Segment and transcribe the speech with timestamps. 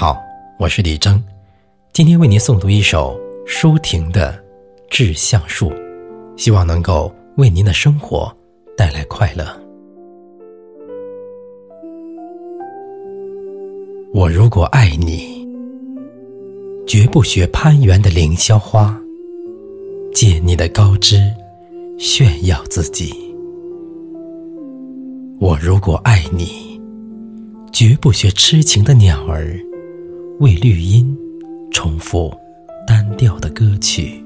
[0.00, 0.16] 好，
[0.58, 1.22] 我是李征，
[1.92, 4.32] 今天为您诵读一首舒婷的
[4.88, 5.68] 《致橡树》，
[6.38, 8.34] 希望能够为您的生活
[8.74, 9.44] 带来快乐。
[14.14, 15.46] 我如果爱你，
[16.86, 18.98] 绝不学攀援的凌霄花，
[20.14, 21.30] 借你的高枝
[21.98, 23.12] 炫耀自己。
[25.38, 26.70] 我如果爱你。
[27.72, 29.56] 绝不学痴情的鸟儿，
[30.40, 31.14] 为绿荫
[31.70, 32.34] 重复
[32.86, 34.24] 单调的歌曲；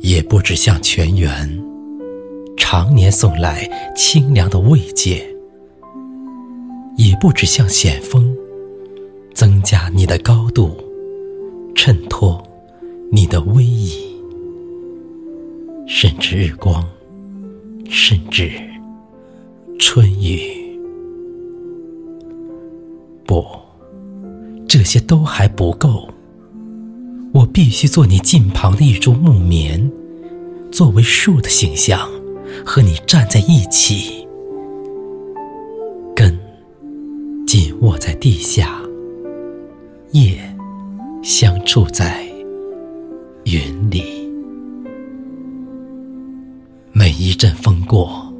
[0.00, 1.48] 也不止向泉源
[2.56, 5.22] 常年送来清凉的慰藉；
[6.96, 8.36] 也不止向险峰
[9.32, 10.76] 增加你的高度，
[11.76, 12.42] 衬托
[13.12, 13.92] 你的威仪；
[15.86, 16.84] 甚至日光，
[17.88, 18.50] 甚至
[19.78, 20.59] 春雨。
[24.80, 26.08] 这些都还不够。
[27.34, 29.92] 我必须做你近旁的一株木棉，
[30.72, 32.08] 作为树的形象，
[32.64, 34.26] 和你站在一起，
[36.16, 36.40] 根
[37.46, 38.80] 紧握在地下，
[40.12, 40.40] 叶
[41.22, 42.24] 相触在
[43.44, 44.02] 云里。
[46.90, 48.32] 每一阵风过，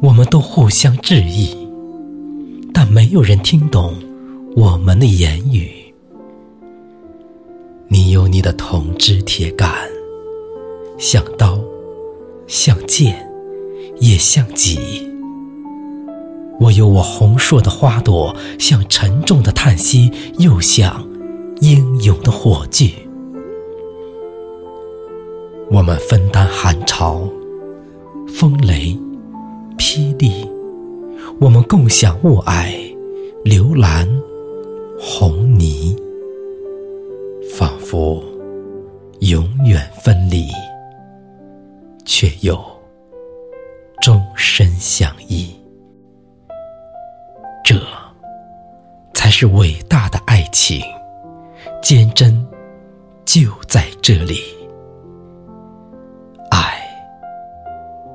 [0.00, 1.48] 我们都互相致意，
[2.72, 3.92] 但没有人听懂。
[4.56, 5.70] 我们的言语，
[8.30, 9.68] 你的铜枝铁干，
[10.98, 11.58] 像刀，
[12.46, 13.28] 像剑，
[13.98, 14.78] 也像戟；
[16.60, 21.04] 我有我红硕的花朵，像沉重的叹息，又像
[21.60, 22.94] 英勇的火炬。
[25.72, 27.28] 我们分担寒潮、
[28.28, 28.96] 风雷、
[29.76, 30.46] 霹雳；
[31.40, 32.94] 我们共享雾霭、
[33.42, 34.08] 流岚。
[35.02, 35.96] 红泥，
[37.56, 38.22] 仿佛
[39.20, 40.48] 永远分离，
[42.04, 42.58] 却又
[44.00, 45.54] 终身相依。
[47.64, 47.76] 这
[49.12, 50.80] 才是伟大的爱情，
[51.82, 52.46] 坚贞
[53.24, 54.40] 就在这里。
[56.50, 56.80] 爱，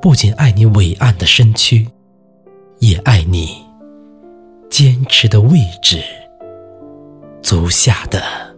[0.01, 1.87] 不仅爱你伟岸的身躯，
[2.79, 3.63] 也爱你
[4.69, 6.01] 坚持的位置。
[7.41, 8.54] 足下的。